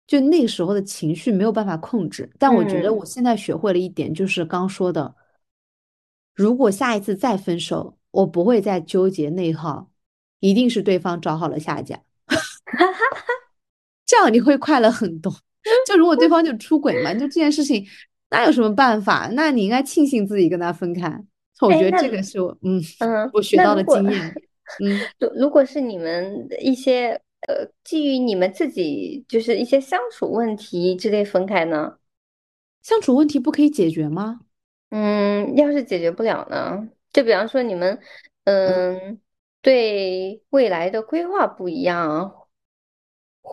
[0.06, 2.30] 就那个时候的情绪没有办法控制。
[2.38, 5.16] 但我觉得我现在学会了一点，就是刚说的，
[6.36, 9.90] 如果下一次再分手，我不会再纠结内耗，
[10.40, 12.00] 一定是对方找好了下家。
[14.06, 15.34] 这样你会快乐很多。
[15.88, 17.86] 就如果对方就出轨嘛，就这件事情，
[18.30, 19.30] 那有什么办法？
[19.34, 21.10] 那你应该庆幸自己跟他分开。
[21.62, 24.36] 我觉得这个是我，嗯嗯，我学到的经验。
[24.84, 31.98] 嗯， 如如果是你们一些呃，基于你们自己就是一些相处问题之类分开呢？
[32.82, 34.42] 相处问题不可以解决吗？
[34.90, 36.88] 嗯，要是解决不了呢？
[37.12, 38.00] 就比方说你们，
[38.46, 39.20] 嗯，
[39.62, 42.34] 对未来的规划不一样。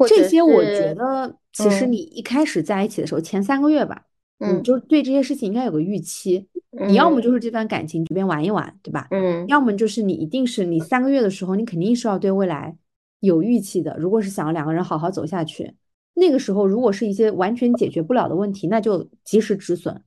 [0.08, 4.04] 这些我觉得，其实你一开始在一起的时候，前三个月吧，
[4.38, 6.48] 你就对这些事情应该有个预期。
[6.86, 9.08] 你要么就是这段感情随便玩一玩，对吧？
[9.10, 9.44] 嗯。
[9.48, 12.76] 要么就是你一定是你三个月的时候，你肯定是要对未来
[13.20, 15.74] 有预期的，如果是想要两个人好好走下去，
[16.14, 20.02] 那个时候如果是一些完全解决不了的问题，那就及时止损。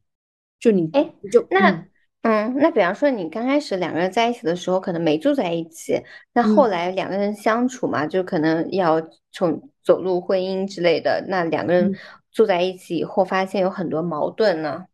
[0.60, 1.86] 就你哎，就那
[2.22, 6.02] 嗯，那比方说你刚开始两个人在一起的时候，可能没住在一起，
[6.34, 11.94] 那后来两个人相处嘛，就可能要从走入婚姻之类的，那两个人
[12.32, 14.86] 住在一起以后，发现有很多矛盾呢。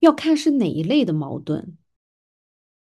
[0.00, 1.76] 要看是哪一类的矛盾。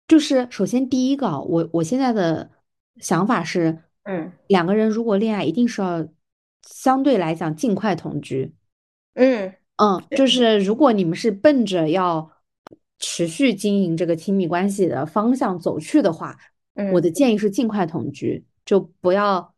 [0.06, 2.50] 就是首先第一个，我我现在的
[2.98, 6.06] 想法是，嗯，两个人如果恋爱，一定是要
[6.62, 8.54] 相对来讲尽快同居。
[9.14, 12.30] 嗯嗯，就是如果你们是奔着要
[12.98, 16.38] 持续经营这个亲密关系的方向走去的话，
[16.92, 19.54] 我的建议是尽快同居，就不要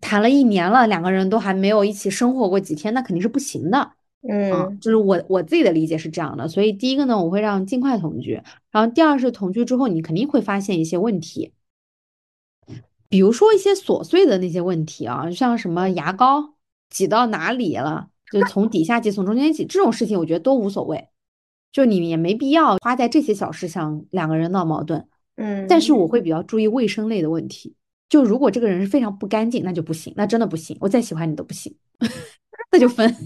[0.00, 3.92] 谈了一年了，两个人都还没有一起生活过几天，那肯定是不行的。
[4.26, 11.52] 嗯，就是我我自己的理解是这样的，所以第一个呢，我会让尽快同居，然后第二是同居之后，你肯定会发现一些问题，
[13.14, 16.56] 比如说一些琐碎的那些问题啊，像什么牙膏
[16.90, 21.10] 挤到哪里了，就从底下挤从中间挤这种事情，我觉得都无所谓，
[21.70, 25.06] 就你也没必要花在这些小事上两个人闹矛盾。
[25.36, 27.76] 嗯，但是我会比较注意卫生类的问题，
[28.08, 31.72] 就如果这个人是非常不干净，那就不行，那真的不行，我再喜欢你都不行，
[32.72, 33.16] 那就分。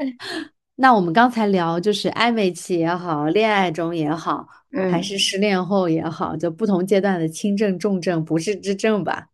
[0.82, 4.48] 那我们刚才聊，就是暧昧期也好，恋爱中也好，
[4.90, 9.26] 还是失恋后也好，就不同阶段的轻症、重症、不治之症吧。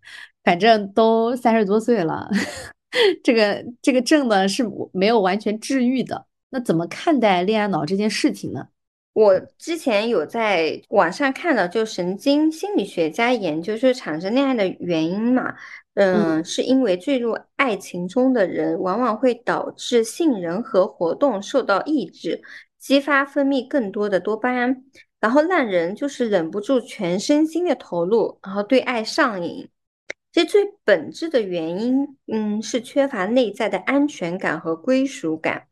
[0.43, 2.29] 反正都三十多岁了，
[3.23, 6.27] 这个这个症呢是没有完全治愈的。
[6.51, 8.67] 那怎么看待恋爱脑这件事情呢？
[9.13, 15.55] 我之前有在网上看到，就神经心理学家研究，就是产生恋爱的原因嘛。
[15.97, 22.43] 嗯，是因为坠入爱情中的人，往往会导致性人和活动受到抑制，
[22.79, 24.85] 激发分泌更多的多巴胺，
[25.19, 29.69] 然后让人就是忍不住全身心的投入，然后对爱上瘾。
[30.31, 35.67] 这最本质的原因，嗯，是缺乏内在的安全感和归属感。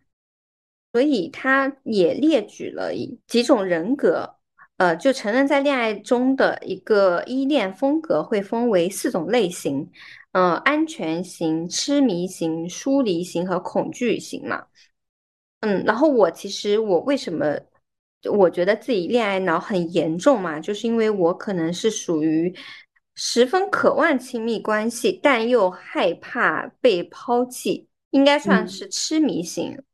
[0.91, 2.93] 所以他也列举了
[3.27, 4.37] 几种人格。
[4.85, 9.91] 呃，就承认在恋爱中的一个依恋风格会分为四种类型，
[10.33, 14.67] 嗯，安全型、痴迷型、疏离型和恐惧型嘛。
[15.61, 17.59] 嗯，然后我其实我为什么
[18.31, 22.55] 我觉得自己恋爱脑很严重嘛，就是因为我可能是属于
[23.15, 29.71] 十分渴望亲密关系，但又害怕被抛弃，应该算是痴迷型。
[29.73, 29.85] 嗯，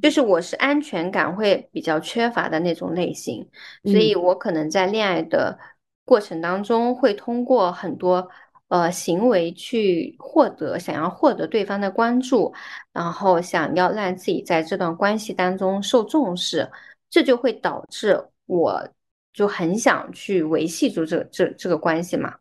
[0.00, 3.48] 就是我是安全感会比较缺乏的那种类型，
[3.84, 5.58] 所以我可能在恋爱的
[6.04, 8.28] 过程当中会通过很多
[8.68, 12.54] 呃行为去获得想要获得对方的关注，
[12.92, 16.70] 然后想要让自己在这段关系当中受重视，
[17.10, 18.88] 这就会导致我
[19.32, 22.36] 就很想去维系住这这这个关系嘛。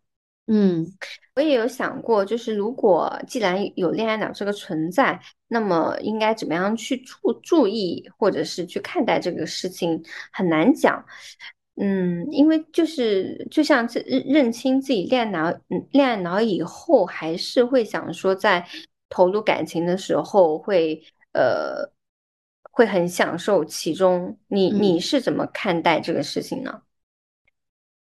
[0.51, 0.83] 嗯，
[1.35, 11.05] 我也有想过，就是如果既然有恋爱脑这个存在，那么应该怎么样去注注意，或者是去看待这个事情，很难讲。
[11.75, 15.53] 嗯，因为就是就像这认认清自己恋爱脑，
[15.91, 18.67] 恋爱脑以后，还是会想说，在
[19.07, 20.99] 投入感情的时候，会
[21.33, 21.87] 呃
[22.71, 24.35] 会很享受其中。
[24.47, 26.81] 你你是怎么看待这个事情呢？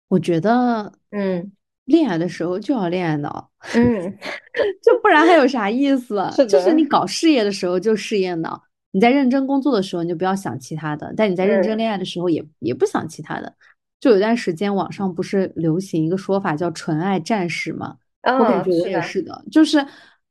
[0.09, 1.50] 我觉得，嗯。
[1.85, 4.18] 恋爱的时候就要恋爱脑，嗯，
[4.83, 6.27] 就不然还有啥意思？
[6.35, 13.55] 是就是你搞事业的时候就事业脑，你在认真工作的时候你就不要想其他的，但你在认真恋爱的时候也也不想其他的。
[14.01, 17.97] 就有段时间网上不是流行一个说法叫“纯爱战士”吗？
[18.23, 19.87] 我感觉我也是的，就是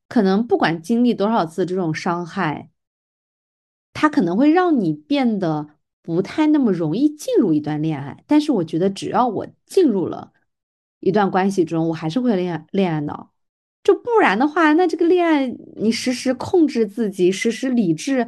[0.09, 2.69] 可能不管经历多少次这种伤害，
[3.93, 5.67] 它可能会让你变得
[6.01, 8.23] 不太那么容易进入一段恋爱。
[8.25, 10.31] 但是我觉得只要我进入了。
[11.03, 13.31] 一段关系中，我还是会恋恋爱脑，
[13.83, 18.25] 就不然的话，那这个恋爱你时时控制自己，时时理智，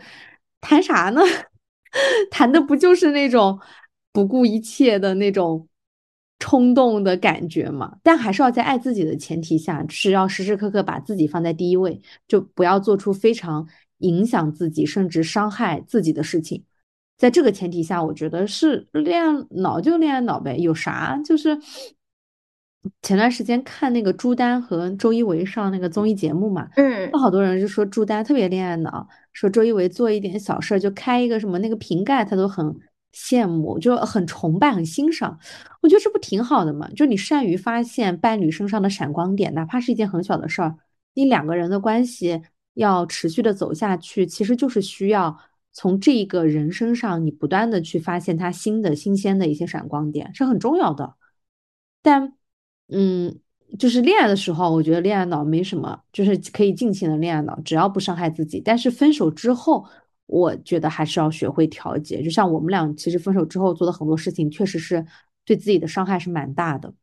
[0.59, 1.21] 谈啥呢？
[2.29, 3.57] 谈的不就是那种
[4.11, 5.69] 不顾一切的那种
[6.37, 7.95] 冲动的感觉吗？
[8.03, 13.65] 但还是要在爱自己的前提下，是要时时刻刻把自己放在第一位，就不要做出非常
[13.99, 16.61] 影响自己甚至伤害自己的事情。
[17.17, 21.57] 在这个前提下，我觉得是恋爱脑就恋爱脑呗，有啥就是。
[23.01, 32.75] 前段时间看那个朱丹和周一围上那个综艺节目嘛，嗯，有好多人就说朱丹特别恋爱脑，说周一围做一点小事就开一个什么那个瓶盖，他都很
[33.13, 35.39] 羡慕，就很崇拜、很欣赏。
[35.81, 36.89] 我觉得这不挺好的嘛？
[36.95, 40.75] 就你善于发现伴侣身上的闪光点，哪怕是一件很小的事儿，
[41.13, 42.41] 你两个人的关系
[42.73, 45.37] 要持续的走下去，其实就是需要
[45.73, 51.15] 从这个人身上你不断的去发现他新的、新鲜的一些闪光点，是很重要的。
[52.01, 52.33] 但。
[52.89, 53.39] 嗯，
[53.79, 58.61] 就是恋爱的时候，我觉得恋爱脑没什么，就是可以尽情的恋爱脑，只要不伤害自己。
[58.63, 59.85] 但是分手之后，
[60.27, 62.21] 我觉得还是要学会调节。
[62.21, 65.05] 就像我们俩其实分手之后做的很多事情，确实是
[65.45, 66.93] 对自己的伤害是蛮大的。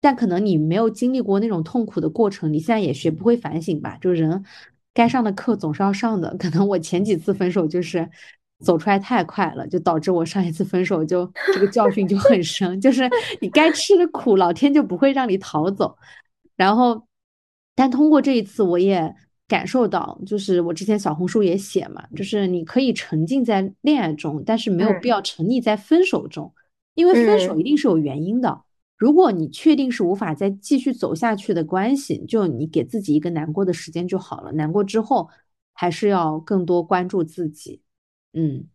[0.00, 3.96] 但可能你没有经历过那种痛苦的过程，你现在也学不会反省吧？
[4.00, 4.44] 就人
[4.92, 6.36] 该上的课总是要上的。
[6.36, 8.10] 可能我前几次分手就是
[8.62, 12.80] 走出来太快了，就导致我上一次分手就这个教训就很深。
[12.80, 13.08] 就是
[13.40, 15.96] 你该吃的苦，老天就不会让你逃走。
[16.56, 17.06] 然后，
[17.74, 19.14] 但通过这一次，我也
[19.48, 26.52] 感受到，就是我之前小红书也写嘛，就是你可以沉浸在恋爱中，但是没有必要沉溺在分手中，
[26.94, 28.62] 因为分手一定是有原因的。
[28.96, 34.52] 如果你确定是无法再继续走下去的关系，就你给自己一个难过的时间就好了。
[34.52, 35.28] 难过之后，
[35.72, 37.80] 还是要更多关注自己。
[38.32, 38.66] 嗯，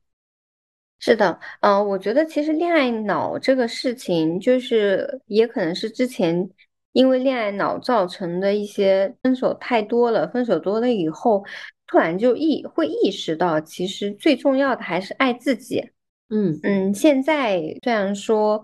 [0.99, 6.49] 是的，嗯，我觉得其实恋爱脑这个事情，就是也可能是之前
[6.91, 11.43] 因为恋爱脑造成的一些分手太多了，分手多了以后，
[11.87, 15.91] 突然就意会意识到，其实最重要的还是爱自己。
[16.29, 18.63] 嗯嗯，现在虽然说。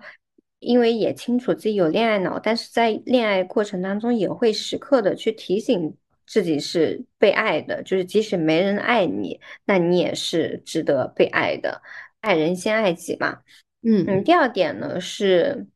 [0.66, 5.94] 因为也清楚自己有恋爱脑，但是在恋爱过程当中也会时刻的去提醒
[6.26, 11.82] 自己是被爱的，就是即使没人爱你，那你也是值得被爱的。
[12.22, 13.40] 爱人先爱己嘛。
[13.82, 14.24] 嗯嗯。
[14.24, 15.68] 第二点呢是，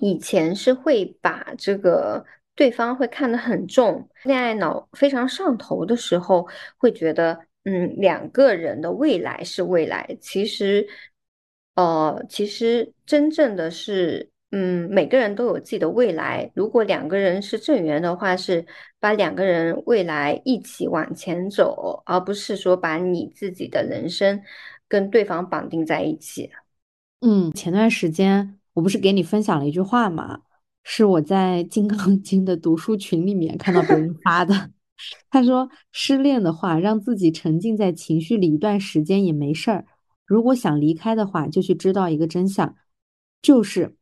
[0.00, 2.24] 以前是会把这个
[2.54, 10.88] 对方会看得很重，恋爱脑非常上头的时候，会觉得嗯两个人的未来是未来，其实。
[11.74, 16.50] 呃，其实真正的是，嗯，每个人都有自己的未来。
[16.54, 18.64] 如果两个人是正缘的话，是
[18.98, 24.42] 把两个人未来一起往前走，而不是说把你自己的人生
[24.88, 26.50] 跟对方绑定在一起。
[27.20, 30.40] 嗯，前段时间我不是给你分享了一句话吗？
[30.82, 34.70] 是我在《金刚经》的读书群里面看到别人发的。
[35.28, 39.84] 他说，失恋的话，让自己沉浸在情绪里一段时间也没事儿。
[40.24, 42.74] 如果想离开的话，就去知道一个真相，
[43.42, 43.94] 就是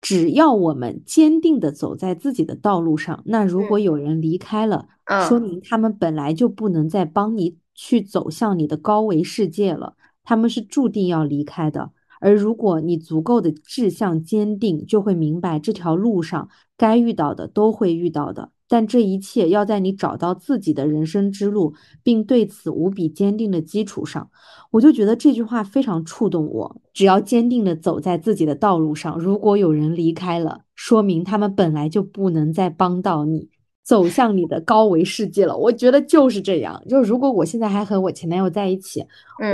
[0.00, 4.86] 只要我们坚定的走在自己的道路上，那如果有人离开了，
[5.28, 11.90] 说明他们本来就不能再帮你去走向你的高维世界了，他们是注定要离开的。
[12.20, 18.50] 而如果你足够的志向坚定，就会明白这条路上该遇到的都会遇到的。
[18.68, 24.30] 但这一切要在你找到自己的人生之路，并对此无比坚定的基础上，
[24.70, 26.80] 我就觉得这句话非常触动我。
[26.92, 33.48] 只要坚定的走在自己的道路上，如果有人离开了，说明他们本来就不能再帮到你
[33.82, 35.56] 走向你的高维世界了。
[35.56, 36.82] 我觉得就是这样。
[36.88, 39.02] 就如果我现在还和我前男友在一起，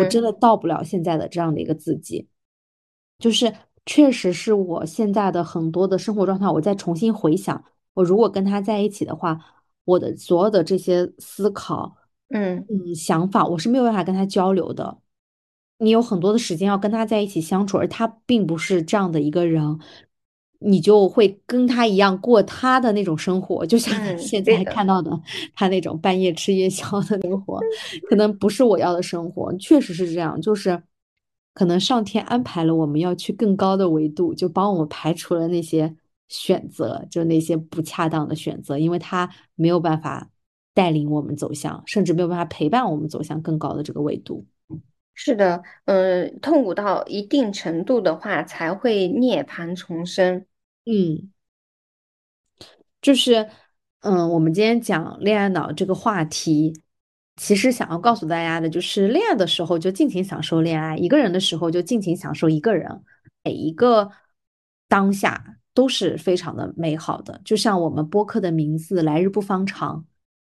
[0.01, 2.27] 我真的到不了现在的这样的一个自己。
[3.21, 3.53] 就是
[3.87, 7.63] 确实是我现在的很多的生活状态，我再重新回想。
[7.95, 9.39] 我如果跟他在一起的话，
[9.85, 11.97] 我的所有的这些思考，
[12.29, 14.99] 嗯嗯，想法，我是没有办法跟他交流的。
[15.79, 19.79] 你有很多的时间要跟他在一起相处，而他并不是这样的一个人，
[20.61, 25.11] 你就会跟他一样过他的那种生活，就像现在看到的
[25.55, 27.61] 他那种半夜吃夜宵的生活，
[28.09, 29.53] 可能不是我要的生活。
[29.59, 30.83] 确实是这样，就是
[31.53, 35.95] 可能上天安排了我们要去更高的维度，就帮我们排除了那些。
[36.35, 40.29] 选择就那些不恰当的选择，因为他没有办法
[40.75, 44.45] 带领我们走向，甚至没有办法陪伴我们走向更高的这个维度。
[45.15, 50.45] 是的，呃，痛苦到一定程度的话，才会涅槃重生。
[50.87, 51.31] 嗯，
[53.01, 53.49] 就是，
[54.01, 56.83] 嗯，我们今天讲恋爱脑这个话题，
[57.37, 63.01] 其实想要告诉大家的就是，恋爱的时候就尽情享受恋爱，一个人的时候就尽情享受一个人，
[63.45, 64.11] 每一个
[64.89, 65.59] 当下。
[65.75, 70.05] 都是非常的美好的，就像我们播客的名字“来日不方长”，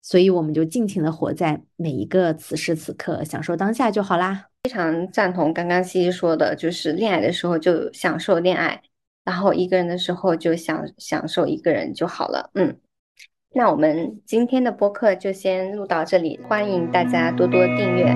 [0.01, 4.47] 所以我们就尽情的活在每一个此时此刻，享受当下就好啦。
[4.63, 8.81] 非常赞同刚刚西西说的，就是恋爱的时候就享受恋爱，
[9.23, 12.49] 然后一个人的时候就享享受一个人就好了。
[12.55, 12.75] 嗯，
[13.53, 18.13] 那我们今天的播客就先录到这里，欢迎大家多多订阅。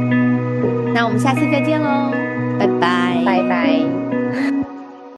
[0.93, 2.11] 那我们下期再见喽，
[2.59, 4.04] 拜拜，拜拜。